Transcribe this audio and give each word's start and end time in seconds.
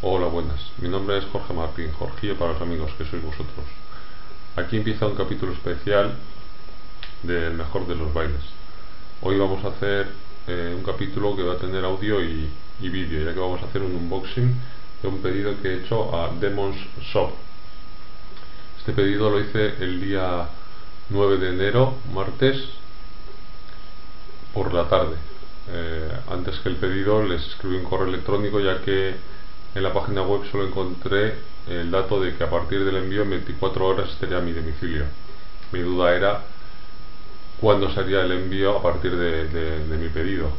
Hola, 0.00 0.28
buenas. 0.28 0.60
Mi 0.80 0.88
nombre 0.88 1.18
es 1.18 1.24
Jorge 1.24 1.52
Martín, 1.52 1.90
Jorge 1.90 2.32
para 2.36 2.52
los 2.52 2.62
amigos 2.62 2.92
que 2.96 3.04
sois 3.04 3.20
vosotros. 3.20 3.66
Aquí 4.54 4.76
empieza 4.76 5.08
un 5.08 5.16
capítulo 5.16 5.52
especial 5.52 6.14
del 7.24 7.54
mejor 7.54 7.84
de 7.88 7.96
los 7.96 8.14
bailes. 8.14 8.42
Hoy 9.22 9.36
vamos 9.36 9.64
a 9.64 9.70
hacer 9.70 10.06
eh, 10.46 10.72
un 10.72 10.84
capítulo 10.84 11.34
que 11.34 11.42
va 11.42 11.54
a 11.54 11.58
tener 11.58 11.84
audio 11.84 12.22
y, 12.22 12.48
y 12.80 12.88
vídeo, 12.90 13.24
ya 13.24 13.34
que 13.34 13.40
vamos 13.40 13.60
a 13.60 13.64
hacer 13.64 13.82
un 13.82 13.96
unboxing 13.96 14.54
de 15.02 15.08
un 15.08 15.18
pedido 15.20 15.60
que 15.60 15.68
he 15.68 15.78
hecho 15.78 16.14
a 16.16 16.32
Demons 16.32 16.76
Shop. 17.12 17.32
Este 18.78 18.92
pedido 18.92 19.30
lo 19.30 19.40
hice 19.40 19.82
el 19.82 20.00
día 20.00 20.48
9 21.08 21.38
de 21.38 21.48
enero, 21.48 21.94
martes, 22.14 22.56
por 24.54 24.72
la 24.72 24.88
tarde. 24.88 25.16
Eh, 25.70 26.12
antes 26.30 26.56
que 26.60 26.68
el 26.68 26.76
pedido 26.76 27.24
les 27.24 27.44
escribí 27.48 27.74
un 27.78 27.84
correo 27.84 28.06
electrónico 28.06 28.60
ya 28.60 28.80
que 28.82 29.16
en 29.74 29.82
la 29.82 29.92
página 29.92 30.22
web 30.22 30.42
solo 30.50 30.66
encontré 30.66 31.34
el 31.68 31.90
dato 31.90 32.20
de 32.20 32.34
que 32.34 32.44
a 32.44 32.50
partir 32.50 32.84
del 32.84 32.96
envío 32.96 33.22
en 33.22 33.30
24 33.30 33.86
horas 33.86 34.10
estaría 34.10 34.40
mi 34.40 34.52
domicilio. 34.52 35.04
Mi 35.72 35.80
duda 35.80 36.14
era 36.14 36.42
cuándo 37.60 37.92
sería 37.92 38.22
el 38.22 38.32
envío 38.32 38.76
a 38.76 38.82
partir 38.82 39.14
de, 39.16 39.96
mi 39.98 40.08
pedido. 40.08 40.50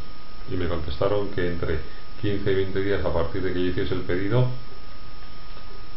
Y 0.51 0.55
me 0.55 0.67
contestaron 0.67 1.29
que 1.29 1.47
entre 1.47 1.79
15 2.21 2.51
y 2.51 2.55
20 2.55 2.81
días 2.81 3.05
a 3.05 3.13
partir 3.13 3.41
de 3.41 3.53
que 3.53 3.59
yo 3.59 3.69
hiciese 3.71 3.93
el 3.93 4.01
pedido 4.01 4.47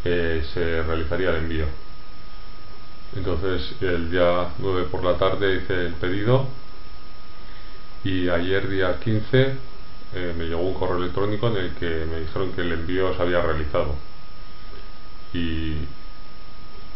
eh, 0.05 0.45
se 0.53 0.83
realizaría 0.83 1.31
el 1.31 1.37
envío. 1.37 1.67
Entonces 3.15 3.75
el 3.83 4.11
día 4.11 4.49
9 4.59 4.89
por 4.91 5.05
la 5.05 5.19
tarde 5.19 5.57
hice 5.57 5.87
el 5.87 5.93
pedido 5.95 6.47
y 8.05 8.29
ayer 8.29 8.69
día 8.69 8.99
15 8.99 9.72
eh, 10.15 10.35
me 10.37 10.45
llegó 10.45 10.61
un 10.61 10.75
correo 10.75 10.99
electrónico 10.99 11.49
en 11.49 11.57
el 11.57 11.75
que 11.75 12.07
me 12.07 12.21
dijeron 12.21 12.53
que 12.53 12.61
el 12.61 12.73
envío 12.73 13.15
se 13.15 13.23
había 13.23 13.41
realizado. 13.41 13.95
Y 15.33 15.77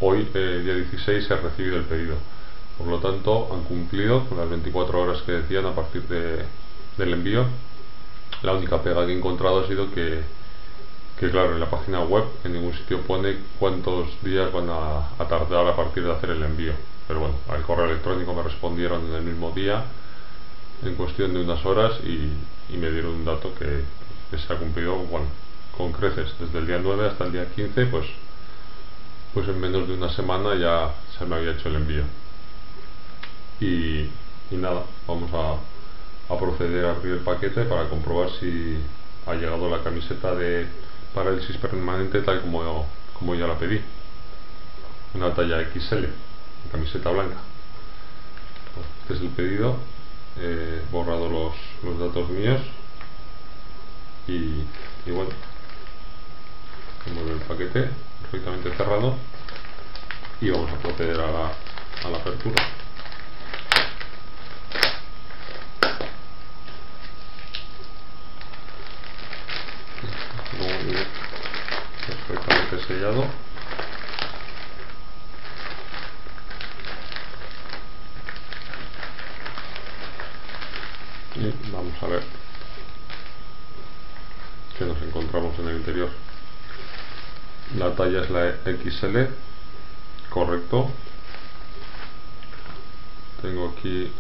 hoy 0.01 0.29
eh, 0.35 0.61
día 0.63 0.75
16 0.75 1.27
se 1.27 1.35
ha 1.35 1.39
recibido 1.39 1.77
el 1.77 1.85
pedido. 1.85 2.17
Por 2.77 2.89
lo 2.89 2.99
tanto 2.99 3.49
han 3.53 3.63
cumplido 3.63 4.27
con 4.27 4.39
las 4.39 4.51
24 4.51 5.01
horas 5.01 5.23
que 5.23 5.33
decían 5.33 5.65
a 5.65 5.75
partir 5.75 6.03
de, 6.03 6.45
del 6.99 7.13
envío. 7.15 7.47
La 8.43 8.53
única 8.53 8.83
pega 8.83 9.07
que 9.07 9.13
he 9.13 9.17
encontrado 9.17 9.65
ha 9.65 9.67
sido 9.67 9.91
que, 9.93 10.21
que 11.19 11.31
claro 11.31 11.55
en 11.55 11.61
la 11.61 11.71
página 11.71 12.01
web 12.01 12.25
en 12.45 12.53
ningún 12.53 12.75
sitio 12.75 13.01
pone 13.01 13.39
cuántos 13.59 14.09
días 14.23 14.53
van 14.53 14.69
a, 14.69 15.09
a 15.19 15.29
tardar 15.29 15.67
a 15.67 15.75
partir 15.75 16.05
de 16.05 16.12
hacer 16.12 16.31
el 16.31 16.43
envío. 16.43 16.75
Pero 17.09 17.21
bueno 17.21 17.37
al 17.49 17.62
correo 17.62 17.87
electrónico 17.87 18.35
me 18.35 18.43
respondieron 18.43 19.07
en 19.07 19.15
el 19.15 19.23
mismo 19.23 19.53
día 19.53 19.85
en 20.85 20.95
cuestión 20.97 21.33
de 21.33 21.41
unas 21.41 21.65
horas 21.65 21.93
y, 22.05 22.31
me 22.70 22.91
dieron 22.91 23.14
un 23.14 23.25
dato 23.25 23.55
que, 23.55 23.84
se 24.36 24.53
ha 24.53 24.56
cumplido 24.56 24.97
bueno, 24.97 25.27
con 25.77 25.92
creces. 25.92 26.34
Desde 26.39 26.59
el 26.59 26.67
día 26.67 26.81
9 26.83 27.09
hasta 27.09 27.25
el 27.25 27.33
día 27.33 27.47
15 27.47 27.86
pues 27.86 28.06
pues 29.33 29.48
en 29.48 29.61
menos 29.61 29.86
de 29.86 29.95
una 29.95 30.09
semana 30.09 30.55
ya 30.55 30.94
se 31.19 31.27
me 31.27 31.37
había 31.37 31.53
hecho 31.53 31.69
el 31.69 31.77
envío. 31.77 32.05
Y, 33.61 34.09
nada 34.50 34.83
vamos 35.06 35.31
a, 35.34 36.37
proceder 36.37 36.87
a 36.87 36.91
abrir 36.92 37.14
el 37.14 37.20
paquete 37.20 37.64
para 37.64 37.89
comprobar 37.89 38.31
si 38.41 38.78
ha 39.27 39.34
llegado 39.34 39.69
la 39.69 39.83
camiseta 39.83 40.34
de 40.34 40.67
parálisis 41.14 41.56
permanente 41.59 42.22
tal 42.22 42.41
como, 42.41 42.87
como 43.12 43.34
ya 43.34 43.47
la 43.47 43.59
pedí. 43.59 43.81
Una 45.14 45.34
talla 45.34 45.69
XL 45.70 46.06
camiseta 46.70 47.11
blanca. 47.11 47.37
Este 49.03 49.14
es 49.14 49.20
el 49.20 49.28
pedido 49.28 49.77
he 50.41 50.83
borrado 50.91 51.29
los, 51.29 51.55
los 51.83 51.98
datos 51.98 52.29
míos. 52.31 52.61
Y, 54.29 54.65
y 55.06 55.11
bueno 55.12 55.31
el 57.06 57.41
paquete 57.43 57.89
perfectamente 58.23 58.75
cerrado 58.77 59.15
y 60.41 60.51
vamos 60.51 60.70
a 60.73 60.77
proceder 60.78 61.20
a 61.20 61.31
la, 61.31 61.53
a 62.05 62.11
la 62.11 62.19
apertura. 62.19 62.62
Perfectamente 72.06 72.87
sellado 72.87 73.25
y 81.39 81.71
vamos 81.71 81.95
a 82.03 82.07
ver. 82.07 82.23
Que 84.79 84.85
nos 84.85 85.01
encontramos 85.03 85.59
en 85.59 85.69
el 85.69 85.77
interior. 85.77 86.11
La 87.77 87.95
talla 87.95 88.23
es 88.23 88.31
la 88.31 88.57
XL 88.65 89.19
correcto. 90.31 90.91
Tengo 93.43 93.75
aquí 93.77 94.11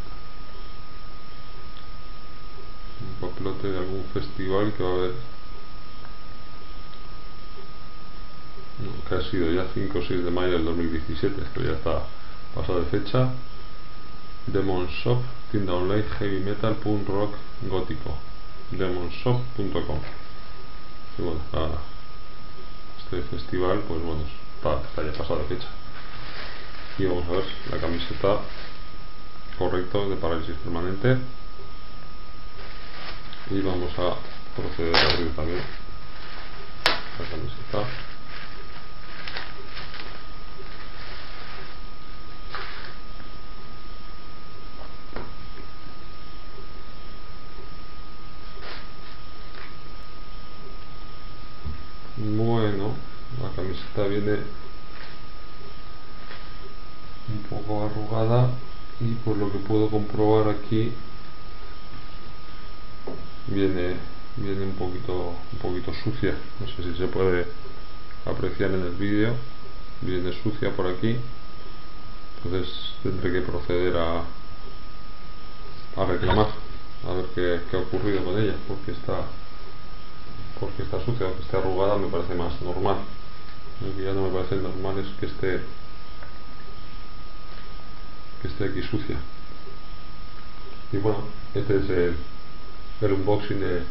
un 3.00 3.28
papelote 3.28 3.68
de 3.68 3.78
algún 3.78 4.04
festival 4.12 4.72
que 4.74 4.82
va 4.82 4.90
a 4.90 4.94
haber. 4.94 5.12
Que 9.08 9.14
ha 9.14 9.30
sido 9.30 9.52
ya 9.52 9.66
5 9.72 9.98
o 9.98 10.02
6 10.02 10.24
de 10.24 10.30
mayo 10.30 10.52
del 10.52 10.64
2017 10.64 11.40
esto 11.40 11.62
ya 11.62 11.72
está 11.72 12.02
pasado 12.54 12.80
de 12.80 12.86
fecha. 12.86 13.30
Demon 14.46 14.86
Shop, 14.86 15.18
online 15.68 16.04
heavy 16.18 16.40
metal, 16.40 16.74
punk 16.76 17.08
rock 17.08 17.34
gótico, 17.62 18.16
demonshop.com. 18.70 20.00
Y 21.18 21.22
bueno, 21.22 21.40
este 22.98 23.22
festival, 23.22 23.80
pues 23.88 24.02
bueno, 24.02 24.22
está, 24.56 25.02
ya 25.02 25.12
pasado 25.12 25.40
de 25.40 25.56
fecha. 25.56 25.68
Y 26.98 27.04
vamos 27.06 27.24
a 27.28 27.32
ver 27.32 27.44
la 27.70 27.78
camiseta 27.78 28.40
correcto 29.58 30.08
de 30.08 30.16
parálisis 30.16 30.56
permanente. 30.56 31.18
Y 33.50 33.60
vamos 33.60 33.92
a 33.98 34.16
proceder 34.56 34.96
a 34.96 35.10
abrir 35.12 35.34
también 35.36 35.60
la 37.18 37.24
camiseta. 37.30 37.88
Bueno, 52.18 52.94
camiseta 53.96 54.06
viene 54.06 54.38
un 57.28 57.42
poco 57.48 57.84
arrugada 57.86 58.50
y 59.00 59.14
por 59.24 59.36
lo 59.36 59.50
que 59.50 59.58
puedo 59.58 59.88
comprobar 59.88 60.48
aquí 60.48 60.92
viene 63.48 63.96
viene 64.36 64.64
un 64.64 64.72
poquito 64.72 65.34
un 65.52 65.58
poquito 65.58 65.92
sucia. 66.04 66.34
No 66.60 66.66
sé 66.66 66.82
si 66.82 66.98
se 66.98 67.06
puede 67.08 67.46
apreciar 68.26 68.70
en 68.72 68.82
el 68.82 68.92
vídeo. 68.92 69.34
Viene 70.02 70.32
sucia 70.42 70.70
por 70.76 70.86
aquí. 70.86 71.16
Entonces 72.36 72.92
tendré 73.02 73.32
que 73.32 73.40
proceder 73.40 73.96
a 73.96 74.22
a 75.96 76.04
reclamar 76.04 76.48
a 77.08 77.12
ver 77.14 77.24
qué, 77.34 77.60
qué 77.70 77.76
ha 77.76 77.80
ocurrido 77.80 78.22
con 78.22 78.38
ella 78.38 78.54
porque 78.68 78.92
está 78.92 79.24
porque 80.60 80.82
está 80.82 81.02
sucia, 81.04 81.32
que 81.34 81.42
esté 81.42 81.56
arrugada 81.56 81.96
me 81.96 82.08
parece 82.08 82.34
más 82.34 82.60
normal. 82.62 82.96
Lo 83.80 83.94
que 83.96 84.04
ya 84.04 84.12
no 84.12 84.22
me 84.22 84.30
parece 84.30 84.56
normal 84.56 84.98
es 84.98 85.06
que 85.18 85.26
esté 85.26 85.60
que 88.40 88.48
esté 88.48 88.64
aquí 88.64 88.82
sucia. 88.82 89.16
Y 90.92 90.98
bueno, 90.98 91.24
este 91.54 91.76
es 91.76 91.90
el, 91.90 92.16
el 93.00 93.12
unboxing 93.12 93.60
de 93.60 93.82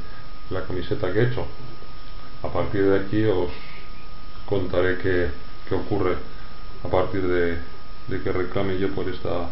la 0.50 0.64
camiseta 0.66 1.12
que 1.12 1.20
he 1.20 1.28
hecho. 1.28 1.46
A 2.44 2.50
partir 2.50 2.84
de 2.84 3.00
aquí 3.00 3.24
os 3.26 3.52
contaré 4.46 4.98
qué, 5.00 5.30
qué 5.68 5.76
ocurre 5.76 6.16
a 6.84 6.88
partir 6.88 7.22
de, 7.28 7.58
de 8.08 8.24
que 8.24 8.32
reclame 8.32 8.78
yo 8.78 8.90
por 8.94 9.10
esta 9.10 9.50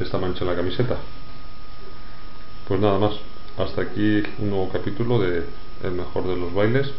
esta 0.00 0.18
mancha 0.18 0.44
en 0.44 0.50
la 0.50 0.56
camiseta. 0.56 0.98
Pues 2.68 2.80
nada 2.80 2.98
más, 2.98 3.14
hasta 3.56 3.82
aquí 3.82 4.22
un 4.38 4.50
nuevo 4.50 4.68
capítulo 4.68 5.18
de 5.20 5.46
el 5.82 5.92
mejor 5.92 6.26
de 6.26 6.36
los 6.36 6.52
bailes 6.52 6.90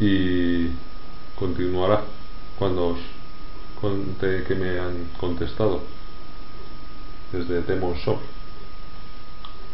y 0.00 0.70
continuará 1.38 2.02
cuando 2.58 2.88
os 2.88 2.98
conté 3.80 4.44
que 4.44 4.54
me 4.54 4.78
han 4.78 5.10
contestado. 5.18 5.80
Desde 7.32 7.62
Demon 7.62 7.94
Shop 7.94 8.18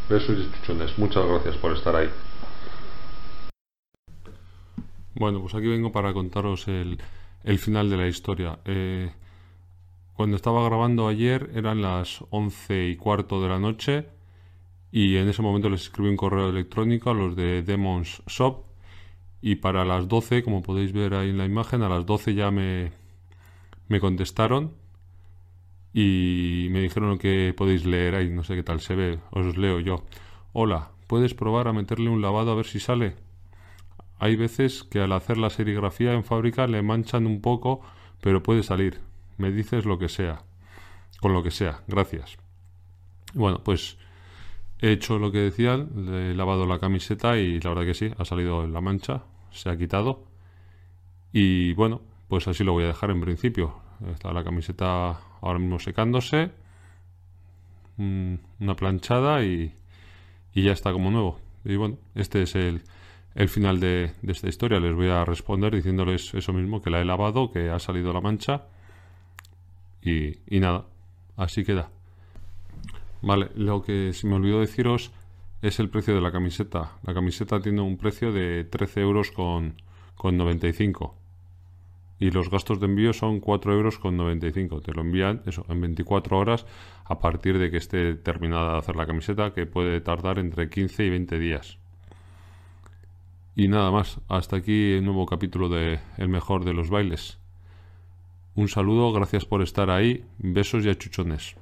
besos 0.08 0.38
y 0.38 0.50
chuchones. 0.52 0.98
Muchas 0.98 1.26
gracias 1.26 1.56
por 1.56 1.72
estar 1.72 1.96
ahí. 1.96 2.08
Bueno 5.14 5.40
pues 5.40 5.54
aquí 5.54 5.66
vengo 5.66 5.92
para 5.92 6.12
contaros 6.12 6.68
el, 6.68 6.98
el 7.44 7.58
final 7.58 7.90
de 7.90 7.96
la 7.96 8.06
historia. 8.06 8.58
Eh, 8.64 9.10
cuando 10.12 10.36
estaba 10.36 10.64
grabando 10.64 11.08
ayer 11.08 11.50
eran 11.54 11.82
las 11.82 12.24
once 12.30 12.88
y 12.88 12.96
cuarto 12.96 13.42
de 13.42 13.48
la 13.48 13.58
noche 13.58 14.06
y 14.92 15.16
en 15.16 15.28
ese 15.28 15.42
momento 15.42 15.68
les 15.68 15.82
escribí 15.82 16.08
un 16.08 16.16
correo 16.16 16.50
electrónico 16.50 17.10
a 17.10 17.14
los 17.14 17.36
de 17.36 17.62
Demons 17.62 18.22
Shop 18.26 18.64
y 19.46 19.54
para 19.54 19.84
las 19.84 20.08
12, 20.08 20.42
como 20.42 20.60
podéis 20.60 20.92
ver 20.92 21.14
ahí 21.14 21.30
en 21.30 21.38
la 21.38 21.44
imagen, 21.44 21.82
a 21.82 21.88
las 21.88 22.04
12 22.04 22.34
ya 22.34 22.50
me, 22.50 22.90
me 23.86 24.00
contestaron 24.00 24.72
y 25.94 26.66
me 26.72 26.80
dijeron 26.80 27.16
que 27.16 27.54
podéis 27.56 27.84
leer 27.84 28.16
ahí, 28.16 28.28
no 28.28 28.42
sé 28.42 28.56
qué 28.56 28.64
tal 28.64 28.80
se 28.80 28.96
ve, 28.96 29.20
os 29.30 29.56
leo 29.56 29.78
yo. 29.78 30.02
Hola, 30.52 30.90
¿puedes 31.06 31.34
probar 31.34 31.68
a 31.68 31.72
meterle 31.72 32.10
un 32.10 32.22
lavado 32.22 32.50
a 32.50 32.56
ver 32.56 32.66
si 32.66 32.80
sale? 32.80 33.14
Hay 34.18 34.34
veces 34.34 34.82
que 34.82 34.98
al 34.98 35.12
hacer 35.12 35.38
la 35.38 35.48
serigrafía 35.48 36.12
en 36.14 36.24
fábrica 36.24 36.66
le 36.66 36.82
manchan 36.82 37.24
un 37.24 37.40
poco, 37.40 37.82
pero 38.20 38.42
puede 38.42 38.64
salir. 38.64 39.00
Me 39.38 39.52
dices 39.52 39.84
lo 39.84 39.96
que 39.96 40.08
sea. 40.08 40.42
Con 41.20 41.32
lo 41.32 41.44
que 41.44 41.52
sea. 41.52 41.84
Gracias. 41.86 42.36
Bueno, 43.32 43.62
pues 43.62 43.96
he 44.80 44.90
hecho 44.90 45.20
lo 45.20 45.30
que 45.30 45.38
decían, 45.38 45.88
le 45.94 46.32
he 46.32 46.34
lavado 46.34 46.66
la 46.66 46.80
camiseta 46.80 47.38
y 47.38 47.60
la 47.60 47.70
verdad 47.70 47.84
que 47.84 47.94
sí, 47.94 48.10
ha 48.18 48.24
salido 48.24 48.66
la 48.66 48.80
mancha, 48.80 49.22
se 49.50 49.70
ha 49.70 49.76
quitado. 49.76 50.24
Y 51.32 51.72
bueno, 51.74 52.00
pues 52.28 52.48
así 52.48 52.64
lo 52.64 52.72
voy 52.72 52.84
a 52.84 52.88
dejar 52.88 53.10
en 53.10 53.20
principio. 53.20 53.74
Está 54.12 54.32
la 54.32 54.44
camiseta 54.44 55.18
ahora 55.40 55.58
mismo 55.58 55.78
secándose, 55.78 56.50
una 57.98 58.74
planchada 58.76 59.42
y, 59.44 59.72
y 60.54 60.62
ya 60.62 60.72
está 60.72 60.92
como 60.92 61.10
nuevo. 61.10 61.40
Y 61.64 61.76
bueno, 61.76 61.98
este 62.14 62.42
es 62.42 62.54
el, 62.54 62.82
el 63.36 63.48
final 63.48 63.80
de, 63.80 64.12
esta 64.26 64.48
historia. 64.48 64.80
Les 64.80 64.94
voy 64.94 65.08
a 65.08 65.24
responder 65.24 65.74
diciéndoles 65.74 66.34
eso 66.34 66.52
mismo, 66.52 66.82
que 66.82 66.90
la 66.90 67.00
he 67.00 67.04
lavado, 67.04 67.52
que 67.52 67.70
ha 67.70 67.78
salido 67.78 68.12
la 68.12 68.20
mancha 68.20 68.64
y, 70.02 70.38
y 70.48 70.60
nada, 70.60 70.86
así 71.36 71.64
queda. 71.64 71.90
Vale, 73.22 73.50
lo 73.54 73.82
que 73.82 74.12
se 74.12 74.26
me 74.26 74.36
olvidó 74.36 74.60
deciros 74.60 75.12
es 75.66 75.80
el 75.80 75.88
precio 75.88 76.14
de 76.14 76.20
la 76.20 76.30
camiseta. 76.30 76.92
La 77.02 77.12
camiseta 77.12 77.60
tiene 77.60 77.80
un 77.80 77.96
precio 77.96 78.32
de 78.32 78.64
13 78.64 79.00
euros 79.00 79.32
con, 79.32 79.74
con 80.14 80.36
95 80.36 81.16
y 82.18 82.30
los 82.30 82.50
gastos 82.50 82.80
de 82.80 82.86
envío 82.86 83.12
son 83.12 83.40
4 83.40 83.74
euros 83.74 83.98
con 83.98 84.16
95. 84.16 84.80
Te 84.80 84.92
lo 84.92 85.02
envían 85.02 85.42
eso 85.44 85.66
en 85.68 85.80
24 85.80 86.38
horas 86.38 86.66
a 87.04 87.18
partir 87.18 87.58
de 87.58 87.70
que 87.70 87.76
esté 87.76 88.14
terminada 88.14 88.72
de 88.72 88.78
hacer 88.78 88.96
la 88.96 89.06
camiseta, 89.06 89.52
que 89.52 89.66
puede 89.66 90.00
tardar 90.00 90.38
entre 90.38 90.70
15 90.70 91.04
y 91.04 91.10
20 91.10 91.38
días. 91.38 91.78
Y 93.54 93.68
nada 93.68 93.90
más, 93.90 94.20
hasta 94.28 94.56
aquí 94.56 94.92
el 94.92 95.04
nuevo 95.04 95.26
capítulo 95.26 95.68
de 95.68 95.98
El 96.16 96.28
mejor 96.28 96.64
de 96.64 96.74
los 96.74 96.90
bailes. 96.90 97.38
Un 98.54 98.68
saludo, 98.68 99.12
gracias 99.12 99.44
por 99.44 99.62
estar 99.62 99.90
ahí, 99.90 100.24
besos 100.38 100.84
y 100.84 100.90
achuchones. 100.90 101.56